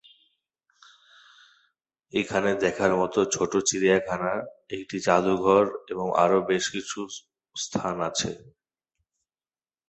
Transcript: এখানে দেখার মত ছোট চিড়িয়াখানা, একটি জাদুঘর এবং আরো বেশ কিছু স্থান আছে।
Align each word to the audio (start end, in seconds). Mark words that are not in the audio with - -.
এখানে 2.13 2.49
দেখার 2.63 2.91
মত 2.95 3.15
ছোট 3.33 3.51
চিড়িয়াখানা, 3.67 4.33
একটি 4.75 4.97
জাদুঘর 5.07 5.63
এবং 5.91 6.07
আরো 6.23 6.39
বেশ 6.49 6.65
কিছু 6.75 6.99
স্থান 7.55 7.95
আছে। 8.09 8.31